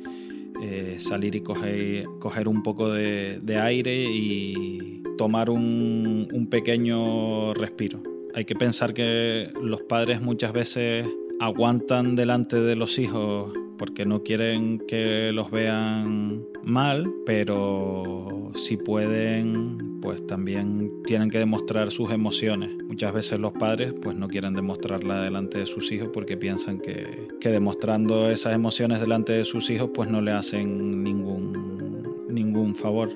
eh, 0.62 0.96
salir 1.00 1.34
y 1.34 1.40
coger, 1.40 2.48
un 2.48 2.62
poco 2.62 2.90
de, 2.90 3.40
de 3.42 3.58
aire 3.58 4.04
y 4.10 5.02
tomar 5.18 5.50
un, 5.50 6.28
un 6.32 6.46
pequeño 6.48 7.54
respiro. 7.54 8.02
Hay 8.34 8.44
que 8.44 8.54
pensar 8.54 8.94
que 8.94 9.52
los 9.60 9.82
padres 9.82 10.20
muchas 10.20 10.52
veces 10.52 11.06
aguantan 11.40 12.16
delante 12.16 12.60
de 12.60 12.76
los 12.76 12.98
hijos 12.98 13.52
porque 13.78 14.06
no 14.06 14.22
quieren 14.22 14.78
que 14.86 15.32
los 15.32 15.50
vean 15.50 16.44
mal, 16.62 17.12
pero 17.26 18.33
si 18.54 18.76
pueden, 18.76 20.00
pues 20.00 20.26
también 20.26 21.02
tienen 21.04 21.30
que 21.30 21.38
demostrar 21.38 21.90
sus 21.90 22.12
emociones. 22.12 22.70
Muchas 22.86 23.12
veces 23.12 23.40
los 23.40 23.52
padres 23.52 23.94
pues 24.00 24.16
no 24.16 24.28
quieren 24.28 24.54
demostrarla 24.54 25.22
delante 25.22 25.58
de 25.58 25.66
sus 25.66 25.90
hijos 25.92 26.10
porque 26.12 26.36
piensan 26.36 26.78
que, 26.78 27.28
que 27.40 27.48
demostrando 27.50 28.30
esas 28.30 28.54
emociones 28.54 29.00
delante 29.00 29.32
de 29.32 29.44
sus 29.44 29.70
hijos 29.70 29.90
pues 29.92 30.10
no 30.10 30.20
le 30.20 30.32
hacen 30.32 31.02
ningún, 31.02 32.26
ningún 32.28 32.74
favor. 32.74 33.10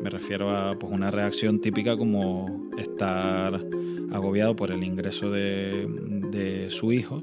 Me 0.00 0.10
refiero 0.10 0.50
a 0.50 0.78
pues, 0.78 0.92
una 0.92 1.10
reacción 1.10 1.60
típica 1.60 1.96
como 1.96 2.70
estar 2.78 3.64
agobiado 4.10 4.56
por 4.56 4.70
el 4.70 4.82
ingreso 4.84 5.30
de, 5.30 5.86
de 6.30 6.70
su 6.70 6.92
hijo 6.92 7.20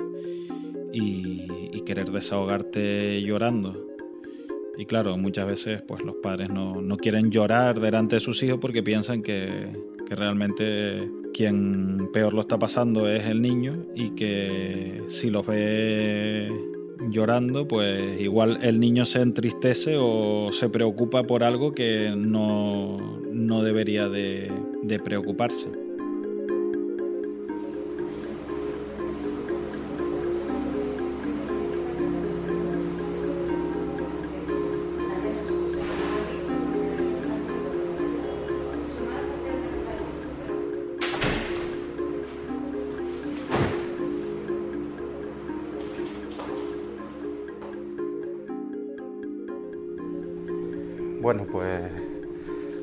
y, 0.93 1.47
y, 1.71 1.81
querer 1.81 2.09
desahogarte 2.11 3.21
llorando. 3.21 3.88
Y 4.79 4.85
claro, 4.85 5.17
muchas 5.17 5.45
veces 5.45 5.81
pues 5.85 6.01
los 6.03 6.15
padres 6.15 6.49
no, 6.49 6.81
no 6.81 6.95
quieren 6.95 7.31
llorar 7.31 7.81
delante 7.81 8.15
de 8.15 8.21
sus 8.21 8.41
hijos 8.43 8.59
porque 8.61 8.81
piensan 8.81 9.21
que, 9.21 9.67
que, 10.07 10.15
realmente 10.15 11.11
quien 11.33 12.09
peor 12.13 12.33
lo 12.33 12.39
está 12.39 12.57
pasando 12.57 13.09
es 13.09 13.25
el 13.25 13.41
niño 13.41 13.87
y 13.93 14.11
que 14.11 15.03
si 15.09 15.29
los 15.29 15.45
ve 15.45 16.49
llorando, 17.09 17.67
pues 17.67 18.21
igual 18.21 18.59
el 18.61 18.79
niño 18.79 19.03
se 19.03 19.19
entristece 19.19 19.97
o 19.99 20.53
se 20.53 20.69
preocupa 20.69 21.23
por 21.23 21.43
algo 21.43 21.73
que 21.73 22.13
no, 22.15 23.19
no 23.33 23.63
debería 23.63 24.07
de, 24.07 24.49
de 24.81 24.99
preocuparse. 24.99 25.67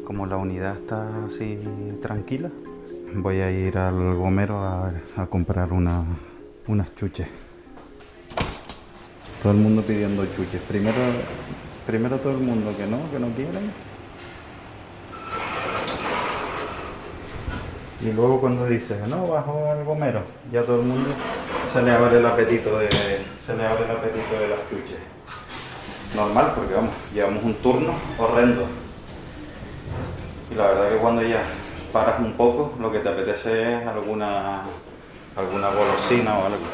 Como 0.06 0.24
la 0.24 0.36
unidad 0.36 0.76
está 0.76 1.26
así 1.26 1.58
tranquila, 2.00 2.48
voy 3.14 3.40
a 3.40 3.50
ir 3.50 3.76
al 3.76 4.14
gomero 4.14 4.64
a, 4.64 4.92
comprar 5.28 5.72
una, 5.72 6.04
unas 6.68 6.94
chuches. 6.94 7.26
Todo 9.42 9.52
el 9.52 9.58
mundo 9.58 9.82
pidiendo 9.82 10.24
chuches. 10.26 10.60
Primero, 10.62 10.96
primero 11.86 12.18
todo 12.18 12.32
el 12.32 12.38
mundo 12.38 12.72
que 12.76 12.86
no, 12.86 13.10
que 13.10 13.18
no 13.18 13.34
quieren. 13.34 13.72
Y 18.00 18.12
luego 18.12 18.40
cuando 18.40 18.66
dices, 18.66 18.96
no, 19.08 19.26
bajo 19.26 19.68
al 19.68 19.84
gomero, 19.84 20.22
ya 20.52 20.62
todo 20.62 20.80
el 20.80 20.86
mundo 20.86 21.10
se 21.72 21.82
le 21.82 21.90
abre 21.90 22.18
el 22.18 22.26
apetito 22.26 22.78
de, 22.78 22.88
se 23.44 23.56
le 23.56 23.66
abre 23.66 23.84
el 23.84 23.90
apetito 23.90 24.38
de 24.38 24.48
las 24.48 24.60
chuches 24.70 25.16
normal 26.14 26.52
porque 26.54 26.74
vamos, 26.74 26.94
llevamos 27.12 27.42
un 27.42 27.54
turno 27.54 27.92
horrendo. 28.18 28.85
La 30.56 30.68
verdad 30.68 30.88
que 30.88 30.96
cuando 30.96 31.22
ya 31.22 31.42
paras 31.92 32.18
un 32.18 32.32
poco, 32.32 32.72
lo 32.80 32.90
que 32.90 33.00
te 33.00 33.10
apetece 33.10 33.74
es 33.74 33.86
alguna 33.86 34.62
alguna 35.36 35.68
golosina 35.68 36.38
o 36.38 36.46
algo. 36.46 36.64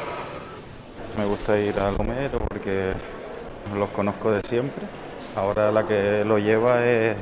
Me 1.18 1.24
gusta 1.24 1.58
ir 1.58 1.78
al 1.80 1.96
comero 1.96 2.38
porque 2.48 2.92
los 3.76 3.88
conozco 3.90 4.30
de 4.30 4.40
siempre. 4.48 4.84
Ahora 5.34 5.72
la 5.72 5.86
que 5.88 6.24
lo 6.24 6.38
lleva 6.38 6.86
es 6.86 7.16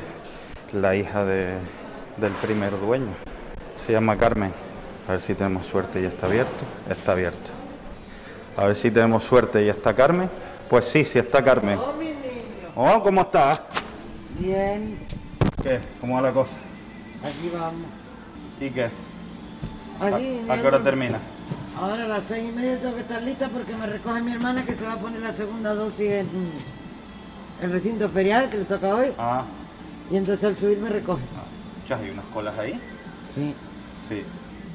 la 0.73 0.95
hija 0.95 1.25
de, 1.25 1.55
del 2.19 2.33
primer 2.33 2.79
dueño. 2.79 3.15
Se 3.77 3.93
llama 3.93 4.19
Carmen. 4.19 4.53
A 5.09 5.13
ver 5.13 5.23
si 5.23 5.35
tenemos 5.35 5.67
suerte 5.67 6.03
y 6.03 6.05
está 6.05 6.27
abierto. 6.27 6.65
Está 6.91 7.13
abierto. 7.13 7.53
A 8.59 8.67
ver 8.67 8.77
si 8.77 8.91
tenemos 8.91 9.25
suerte 9.25 9.65
y 9.65 9.71
está 9.71 9.95
Carmen. 9.95 10.29
Pues 10.69 10.85
sí, 10.85 11.07
sí 11.07 11.19
está 11.19 11.43
Carmen. 11.43 11.79
Oh, 12.77 13.03
¿cómo 13.03 13.23
estás? 13.23 13.63
Bien. 14.39 15.20
¿Qué? 15.63 15.81
¿Cómo 16.01 16.15
va 16.15 16.23
la 16.23 16.33
cosa? 16.33 16.53
Aquí 17.23 17.51
vamos. 17.53 17.87
¿Y 18.61 18.71
qué? 18.71 18.89
Aquí, 20.01 20.41
¿A, 20.49 20.55
a 20.55 20.61
qué 20.61 20.67
hora 20.67 20.83
termina? 20.83 21.19
Ahora 21.79 22.05
a 22.05 22.09
las 22.09 22.25
seis 22.25 22.49
y 22.49 22.53
media 22.53 22.79
tengo 22.79 22.95
que 22.95 23.01
estar 23.03 23.23
lista 23.23 23.49
porque 23.49 23.75
me 23.75 23.87
recoge 23.87 24.23
mi 24.23 24.33
hermana 24.33 24.65
que 24.65 24.75
se 24.75 24.85
va 24.85 24.95
a 24.95 24.97
poner 24.97 25.21
la 25.21 25.33
segunda 25.33 25.75
dosis 25.75 26.11
en 26.11 26.29
el 27.63 27.73
recinto 27.73 28.09
ferial 28.09 28.49
que 28.49 28.59
le 28.59 28.65
toca 28.65 28.95
hoy. 28.95 29.13
Ah. 29.19 29.45
Y 30.11 30.17
entonces 30.17 30.45
al 30.45 30.57
subir 30.57 30.79
me 30.79 30.89
recoge. 30.89 31.23
¿Ya 31.89 31.97
hay 31.97 32.11
unas 32.11 32.25
colas 32.27 32.59
ahí? 32.59 32.81
Sí. 33.35 33.55
Sí. 34.09 34.25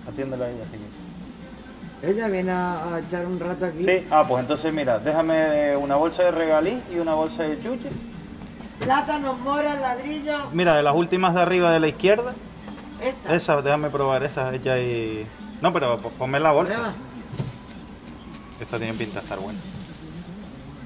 Atiéndela 0.08 0.46
a 0.46 0.50
ella, 0.50 0.64
sí. 0.72 2.08
Ella 2.08 2.28
viene 2.28 2.52
a, 2.52 2.96
a, 2.96 3.00
echar 3.00 3.26
un 3.26 3.40
rato 3.40 3.66
aquí. 3.66 3.84
Sí, 3.84 4.08
ah, 4.12 4.26
pues 4.28 4.42
entonces 4.42 4.72
mira, 4.72 5.00
déjame 5.00 5.76
una 5.78 5.96
bolsa 5.96 6.24
de 6.24 6.32
regalí 6.32 6.80
y 6.94 7.00
una 7.00 7.16
bolsa 7.16 7.44
de 7.44 7.62
chuches. 7.62 7.92
Plátanos, 8.80 9.40
mora, 9.40 9.76
ladrillo. 9.76 10.50
Mira, 10.52 10.76
de 10.76 10.84
las 10.84 10.96
últimas 10.96 11.34
de 11.34 11.42
arriba 11.42 11.72
de 11.72 11.80
la 11.80 11.88
izquierda. 11.88 12.34
Esta. 13.02 13.36
Esa, 13.36 13.62
déjame 13.62 13.90
probar 13.90 14.24
esa, 14.24 14.54
ella 14.54 14.78
y... 14.80 15.26
No, 15.62 15.72
pero 15.74 15.98
ponme 15.98 16.40
la 16.40 16.52
bolsa. 16.52 16.74
Prueba. 16.74 16.94
Esta 18.60 18.78
tiene 18.78 18.94
pinta 18.94 19.16
de 19.20 19.24
estar 19.26 19.40
buena. 19.40 19.60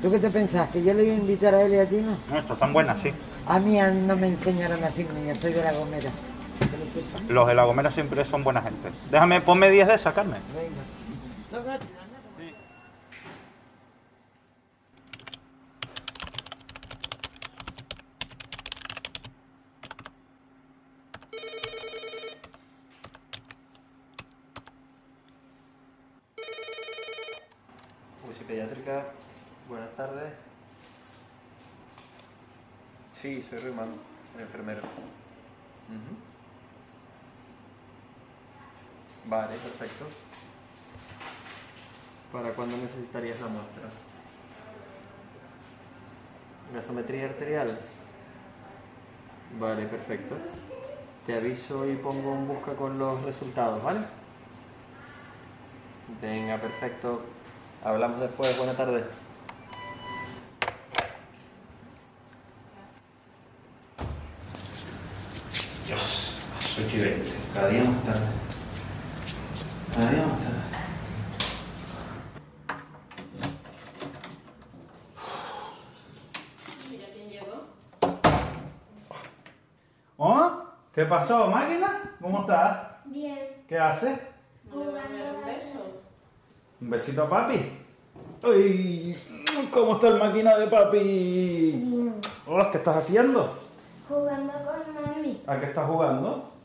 ¿Tú 0.02 0.10
qué 0.12 0.20
te 0.20 0.30
pensás? 0.30 0.70
¿Que 0.72 0.84
yo 0.84 0.94
le 0.94 1.04
iba 1.04 1.14
a 1.14 1.18
invitar 1.18 1.54
a 1.54 1.62
él 1.64 1.74
y 1.74 1.78
a 1.80 1.86
ti 1.88 1.98
no? 1.98 2.18
No, 2.30 2.40
estas 2.40 2.52
están 2.52 2.74
buenas, 2.74 2.98
sí. 3.04 3.12
A 3.48 3.60
mí 3.60 3.78
no 4.08 4.16
me 4.16 4.28
enseñaron 4.28 4.84
así, 4.84 5.04
niña, 5.14 5.36
soy 5.36 5.54
de 5.54 5.64
la 5.64 5.74
gomera. 5.74 6.10
Los 7.28 7.48
de 7.48 7.54
la 7.56 7.64
gomera 7.66 7.92
siempre 7.92 8.24
son 8.26 8.44
buena 8.44 8.62
gente. 8.62 8.90
Déjame, 9.12 9.42
ponme 9.42 9.70
10 9.70 9.88
de 9.88 9.94
esas, 9.96 10.14
Carmen. 10.14 10.40
Venga. 10.56 10.82
Son 11.50 11.64
gratis, 11.64 11.88
Sí. 12.38 12.54
UCI 28.30 28.44
Pediátrica, 28.44 29.06
buenas 29.68 29.90
tardes. 29.96 30.34
Sí, 33.22 33.46
soy 33.50 33.60
Ruimán, 33.60 33.90
el 34.36 34.42
enfermero. 34.42 34.80
Ujú. 34.80 36.16
Vale, 39.26 39.56
perfecto. 39.58 40.06
¿Para 42.32 42.52
cuándo 42.54 42.78
necesitarías 42.78 43.42
la 43.42 43.48
muestra? 43.48 43.90
¿Gasometría 46.74 47.26
arterial? 47.26 47.80
Vale, 49.60 49.86
perfecto. 49.88 50.36
Te 51.26 51.36
aviso 51.36 51.90
y 51.90 51.96
pongo 51.98 52.32
un 52.32 52.48
busca 52.48 52.74
con 52.76 52.98
los 52.98 53.22
resultados, 53.24 53.84
¿vale? 53.84 54.02
Venga, 56.22 56.58
perfecto. 56.58 57.24
Hablamos 57.84 58.22
después. 58.22 58.58
Buenas 58.58 58.78
tardes. 58.78 59.06
8 66.86 66.98
Cada 67.54 67.68
día 67.68 67.84
más 67.84 68.04
tarde. 68.06 68.22
Cada 69.94 70.12
día 70.12 70.26
más 70.26 70.40
tarde. 70.40 70.60
Mira 76.90 77.06
quién 77.14 77.30
llegó. 77.30 77.66
¿Oh? 80.18 80.64
¿Qué 80.94 81.06
pasó, 81.06 81.48
máquina? 81.48 82.16
¿Cómo 82.22 82.42
estás? 82.42 82.78
Bien. 83.06 83.40
¿Qué 83.68 83.78
haces? 83.78 84.18
Voy 84.72 84.88
a 84.88 84.92
dar 84.92 85.36
un 85.36 85.46
beso. 85.46 86.02
¿Un 86.80 86.90
besito 86.90 87.24
a 87.24 87.30
papi? 87.30 87.78
¡Uy! 88.44 89.18
¿Cómo 89.70 89.96
está 89.96 90.08
el 90.08 90.20
máquina 90.20 90.58
de 90.58 90.68
papi? 90.68 92.22
¿Qué 92.72 92.78
estás 92.78 92.96
haciendo? 92.96 93.60
Jugando 94.08 94.54
con 94.54 94.94
mami. 94.94 95.44
¿A 95.46 95.60
qué 95.60 95.66
estás 95.66 95.86
jugando? 95.86 96.59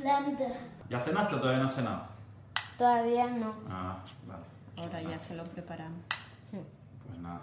Plantas. 0.00 0.52
¿Ya 0.88 1.00
cenaste 1.00 1.34
o 1.34 1.38
todavía 1.40 1.62
no 1.62 1.68
has 1.68 1.74
cenado? 1.74 2.02
Todavía 2.76 3.26
no. 3.26 3.54
Ah, 3.68 3.98
vale. 4.26 4.42
Ahora 4.76 5.02
ya 5.02 5.18
se 5.18 5.34
lo 5.34 5.44
preparamos. 5.44 6.00
Pues 6.50 7.18
nada. 7.20 7.40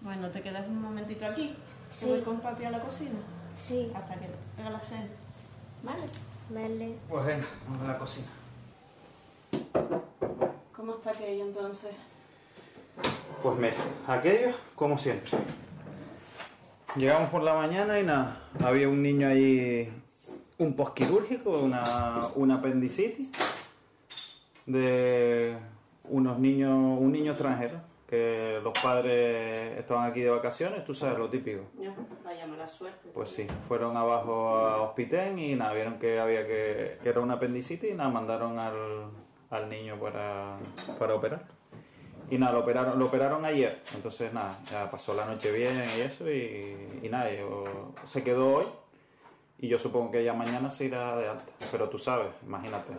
Bueno, 0.00 0.30
¿te 0.30 0.40
quedas 0.40 0.66
un 0.66 0.80
momentito 0.80 1.26
aquí? 1.26 1.54
Sí. 1.90 2.06
¿Voy 2.06 2.20
con 2.22 2.40
papi 2.40 2.64
a 2.64 2.70
la 2.70 2.80
cocina? 2.80 3.18
Sí. 3.56 3.92
Hasta 3.94 4.14
que 4.14 4.28
haga 4.58 4.70
la 4.70 4.80
cena. 4.80 5.08
¿Vale? 5.82 6.04
Vale. 6.48 6.98
Pues 7.08 7.26
venga, 7.26 7.46
vamos 7.66 7.88
a 7.88 7.92
la 7.92 7.98
cocina. 7.98 8.28
¿Cómo 10.74 10.94
está 10.94 11.10
aquello 11.10 11.44
entonces? 11.44 11.92
Pues 13.42 13.58
mira, 13.58 13.74
aquello 14.08 14.54
como 14.74 14.96
siempre. 14.96 15.30
Llegamos 16.96 17.28
por 17.30 17.42
la 17.42 17.54
mañana 17.54 18.00
y 18.00 18.04
nada, 18.04 18.40
había 18.64 18.88
un 18.88 19.02
niño 19.02 19.28
ahí, 19.28 19.92
un 20.60 20.74
posquirúrgico, 20.74 21.58
una, 21.58 22.20
una 22.36 22.56
apendicitis 22.56 23.28
de 24.66 25.56
unos 26.04 26.38
niños, 26.38 26.70
un 26.70 27.12
niño 27.12 27.32
extranjero, 27.32 27.80
que 28.06 28.60
los 28.62 28.72
padres 28.78 29.78
estaban 29.78 30.10
aquí 30.10 30.20
de 30.20 30.30
vacaciones, 30.30 30.84
tú 30.84 30.92
sabes, 30.94 31.18
lo 31.18 31.28
típico. 31.30 31.62
Ya, 31.80 31.94
vaya 32.24 32.46
mala 32.46 32.66
suerte. 32.68 33.08
Pues 33.14 33.30
sí, 33.30 33.46
fueron 33.68 33.96
abajo 33.96 34.48
a 34.56 34.82
Hospitén 34.82 35.38
y 35.38 35.54
nada, 35.54 35.72
vieron 35.72 35.98
que 35.98 36.18
había 36.20 36.46
que, 36.46 36.98
que 37.02 37.08
era 37.08 37.20
una 37.20 37.34
apendicitis 37.34 37.90
y 37.92 37.94
nada, 37.94 38.10
mandaron 38.10 38.58
al, 38.58 38.74
al 39.50 39.68
niño 39.68 39.96
para, 39.98 40.58
para 40.98 41.14
operar. 41.14 41.44
Y 42.28 42.38
nada, 42.38 42.52
lo 42.52 42.60
operaron, 42.60 42.98
lo 42.98 43.06
operaron 43.06 43.44
ayer, 43.44 43.80
entonces 43.94 44.32
nada, 44.32 44.58
ya 44.70 44.90
pasó 44.90 45.14
la 45.14 45.24
noche 45.24 45.50
bien 45.52 45.82
y 45.96 46.00
eso 46.02 46.30
y, 46.30 47.00
y 47.02 47.08
nada, 47.08 47.32
yo- 47.32 47.92
se 48.04 48.22
quedó 48.22 48.54
hoy 48.56 48.66
y 49.60 49.68
yo 49.68 49.78
supongo 49.78 50.10
que 50.10 50.24
ya 50.24 50.32
mañana 50.32 50.70
se 50.70 50.86
irá 50.86 51.16
de 51.16 51.28
alta. 51.28 51.52
Pero 51.70 51.88
tú 51.88 51.98
sabes, 51.98 52.28
imagínate, 52.44 52.92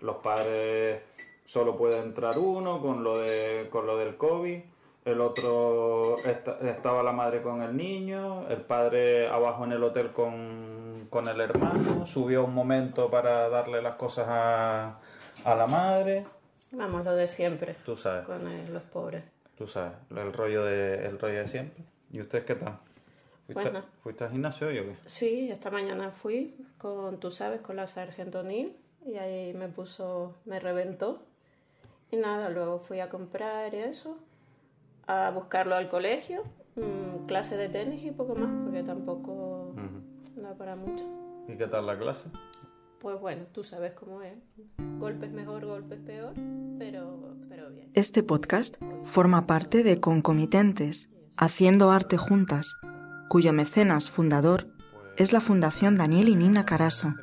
los 0.00 0.16
padres 0.16 1.02
solo 1.44 1.76
puede 1.76 1.98
entrar 2.00 2.38
uno 2.38 2.80
con 2.80 3.04
lo, 3.04 3.18
de, 3.18 3.68
con 3.70 3.86
lo 3.86 3.96
del 3.98 4.16
COVID, 4.16 4.60
el 5.04 5.20
otro 5.20 6.16
esta- 6.24 6.58
estaba 6.68 7.02
la 7.04 7.12
madre 7.12 7.40
con 7.42 7.62
el 7.62 7.76
niño, 7.76 8.48
el 8.48 8.62
padre 8.62 9.28
abajo 9.28 9.64
en 9.64 9.72
el 9.72 9.82
hotel 9.84 10.10
con, 10.12 11.06
con 11.10 11.28
el 11.28 11.40
hermano, 11.40 12.06
subió 12.06 12.44
un 12.44 12.54
momento 12.54 13.08
para 13.10 13.48
darle 13.48 13.80
las 13.82 13.94
cosas 13.94 14.26
a, 14.28 14.98
a 15.44 15.54
la 15.54 15.66
madre, 15.68 16.24
Vamos, 16.72 17.04
lo 17.04 17.14
de 17.14 17.28
siempre. 17.28 17.76
tú 17.86 17.96
sabes, 17.96 18.24
Con 18.26 18.72
los 18.72 18.82
pobres. 18.82 19.22
tú 19.56 19.68
sabes, 19.68 19.92
el 20.10 20.32
rollo 20.32 20.64
de, 20.64 21.06
el 21.06 21.18
rollo 21.20 21.38
de 21.38 21.46
siempre. 21.48 21.84
¿Y 22.10 22.20
ustedes 22.20 22.44
qué 22.44 22.56
tal? 22.56 22.76
¿Fuiste, 23.46 23.70
Bueno. 23.70 23.84
¿fuiste 24.02 24.24
al 24.24 24.30
gimnasio 24.32 24.66
hoy 24.68 24.78
o 24.78 24.84
qué? 24.86 24.96
Sí, 25.06 25.50
esta 25.50 25.70
mañana 25.70 26.10
fui 26.10 26.56
con, 26.78 27.18
tú 27.20 27.30
sabes, 27.30 27.60
con 27.60 27.76
la 27.76 27.86
sargento 27.86 28.42
Neil 28.42 28.76
y 29.06 29.14
ahí 29.16 29.54
me 29.54 29.68
puso, 29.68 30.34
me 30.46 30.58
reventó. 30.58 31.22
Y 32.10 32.16
nada, 32.16 32.50
luego 32.50 32.78
fui 32.80 32.98
a 33.00 33.08
comprar 33.08 33.72
y 33.74 33.78
eso, 33.78 34.18
a 35.06 35.30
buscarlo 35.30 35.76
al 35.76 35.88
colegio, 35.88 36.42
mm, 36.74 37.26
clase 37.26 37.56
de 37.56 37.68
tenis 37.68 38.02
y 38.04 38.10
poco 38.10 38.34
más, 38.34 38.50
porque 38.64 38.82
tampoco 38.82 39.74
Ujú. 39.74 40.40
da 40.42 40.54
para 40.54 40.74
mucho. 40.76 41.04
¿Y 41.48 41.56
qué 41.56 41.66
tal 41.68 41.86
la 41.86 41.96
clase? 41.98 42.28
Pues 43.00 43.20
bueno, 43.20 43.44
tú 43.52 43.62
sabes 43.62 43.92
cómo 43.92 44.22
es. 44.22 44.34
Golpes 44.98 45.30
mejor, 45.32 45.64
golpes 45.66 46.00
peor, 46.00 46.32
pero, 46.78 47.36
pero 47.48 47.70
bien. 47.70 47.90
Este 47.94 48.24
podcast 48.24 48.76
forma 49.04 49.46
parte 49.46 49.84
de 49.84 50.00
Concomitentes, 50.00 51.10
Haciendo 51.36 51.90
Arte 51.90 52.16
Juntas, 52.16 52.74
cuyo 53.28 53.52
mecenas 53.52 54.10
fundador 54.10 54.68
es 55.16 55.32
la 55.32 55.40
Fundación 55.40 55.96
Daniel 55.96 56.28
y 56.28 56.36
Nina 56.36 56.64
Caraso. 56.64 57.14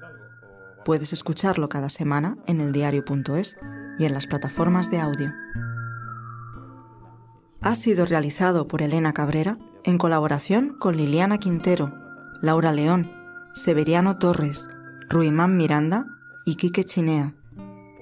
Puedes 0.84 1.14
escucharlo 1.14 1.70
cada 1.70 1.90
semana 1.90 2.38
en 2.48 2.60
eldiario.es 2.60 3.58
y 3.98 4.06
en 4.06 4.14
las 4.14 4.28
plataformas 4.28 4.90
de 4.92 5.00
audio. 5.00 5.34
Ha 7.62 7.76
sido 7.76 8.06
realizado 8.06 8.68
por 8.68 8.82
Elena 8.82 9.14
Cabrera 9.14 9.58
en 9.84 9.98
colaboración 9.98 10.76
con 10.80 10.98
Liliana 10.98 11.38
Quintero, 11.38 11.94
Laura 12.42 12.74
León, 12.74 13.10
Severiano 13.54 14.18
Torres, 14.18 14.68
Ruimán 15.10 15.56
Miranda 15.56 16.08
y 16.46 16.56
Quique 16.56 16.84
Chinea, 16.84 17.36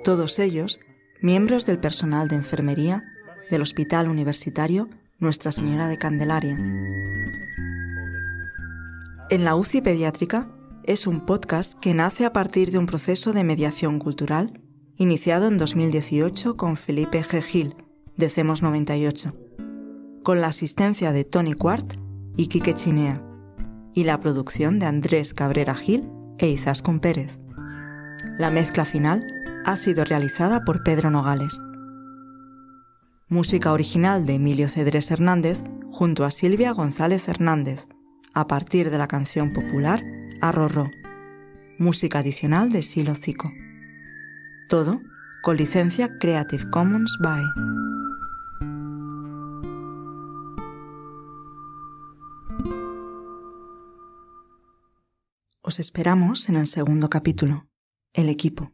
todos 0.04 0.40
ellos 0.40 0.80
miembros 1.22 1.66
del 1.66 1.80
personal 1.80 2.28
de 2.28 2.38
enfermería 2.38 3.04
del 3.52 3.62
Hospital 3.62 4.10
Universitario 4.10 4.90
Nuestra 5.20 5.52
Señora 5.52 5.88
de 5.88 5.98
Candelaria. 5.98 6.58
En 9.32 9.46
la 9.46 9.56
UCI 9.56 9.80
Pediátrica 9.80 10.50
es 10.84 11.08
un 11.08 11.26
podcast 11.26 11.80
que 11.80 11.94
nace 11.94 12.26
a 12.26 12.34
partir 12.34 12.70
de 12.70 12.78
un 12.78 12.86
proceso 12.86 13.32
de 13.32 13.46
mediación 13.46 13.98
cultural 13.98 14.60
iniciado 14.98 15.48
en 15.48 15.58
2018 15.58 16.58
con 16.58 16.76
Felipe 16.76 17.24
G. 17.24 17.42
Gil, 17.42 17.76
de 18.18 18.30
CEMOS 18.30 18.62
98, 18.62 19.34
con 20.22 20.42
la 20.42 20.48
asistencia 20.48 21.14
de 21.14 21.24
Tony 21.24 21.54
Quart 21.54 21.94
y 22.36 22.48
Quique 22.48 22.74
Chinea, 22.74 23.24
y 23.94 24.04
la 24.04 24.20
producción 24.20 24.80
de 24.80 24.88
Andrés 24.88 25.34
Cabrera 25.34 25.76
Gil 25.76 26.10
e 26.38 26.50
Izaskun 26.50 27.00
Pérez. 27.00 27.40
La 28.38 28.52
mezcla 28.52 28.84
final 28.84 29.26
ha 29.64 29.78
sido 29.78 30.04
realizada 30.04 30.66
por 30.66 30.84
Pedro 30.84 31.10
Nogales. 31.10 31.58
Música 33.30 33.72
original 33.72 34.26
de 34.26 34.34
Emilio 34.34 34.68
Cedrés 34.68 35.10
Hernández 35.10 35.64
junto 35.90 36.26
a 36.26 36.32
Silvia 36.32 36.74
González 36.74 37.30
Hernández, 37.30 37.88
a 38.34 38.48
partir 38.48 38.90
de 38.90 38.98
la 38.98 39.08
canción 39.08 39.54
popular 39.54 40.04
Arrorró. 40.42 40.90
Música 41.78 42.20
adicional 42.20 42.72
de 42.72 42.84
Silo 42.84 43.16
Cico. 43.16 43.52
Todo 44.70 45.02
con 45.44 45.58
licencia 45.58 46.18
Creative 46.20 46.70
Commons 46.70 47.18
by. 47.22 47.44
Os 55.62 55.80
esperamos 55.80 56.50
en 56.50 56.56
el 56.56 56.68
segundo 56.68 57.10
capítulo, 57.10 57.68
El 58.14 58.30
equipo. 58.30 58.74